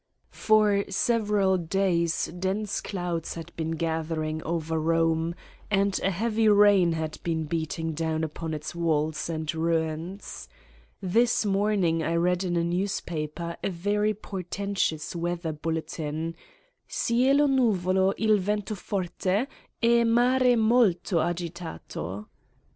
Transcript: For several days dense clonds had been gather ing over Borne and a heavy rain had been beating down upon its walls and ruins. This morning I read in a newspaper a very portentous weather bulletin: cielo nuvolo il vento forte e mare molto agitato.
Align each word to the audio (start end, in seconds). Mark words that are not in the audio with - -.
For 0.33 0.83
several 0.89 1.59
days 1.59 2.25
dense 2.39 2.81
clonds 2.81 3.35
had 3.35 3.55
been 3.55 3.69
gather 3.73 4.23
ing 4.23 4.41
over 4.41 4.79
Borne 4.79 5.35
and 5.69 5.99
a 5.99 6.09
heavy 6.09 6.49
rain 6.49 6.93
had 6.93 7.19
been 7.21 7.43
beating 7.43 7.93
down 7.93 8.23
upon 8.23 8.55
its 8.55 8.73
walls 8.73 9.29
and 9.29 9.53
ruins. 9.53 10.49
This 11.03 11.45
morning 11.45 12.01
I 12.01 12.15
read 12.15 12.43
in 12.43 12.55
a 12.57 12.63
newspaper 12.63 13.57
a 13.63 13.69
very 13.69 14.15
portentous 14.15 15.15
weather 15.15 15.53
bulletin: 15.53 16.35
cielo 16.87 17.45
nuvolo 17.45 18.15
il 18.17 18.37
vento 18.39 18.73
forte 18.73 19.45
e 19.83 20.03
mare 20.03 20.55
molto 20.57 21.19
agitato. 21.19 22.25